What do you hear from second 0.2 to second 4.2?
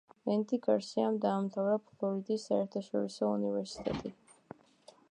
ენდი გარსიამ დაამთავრა ფლორიდის საერთაშორისო უნივერსიტეტი.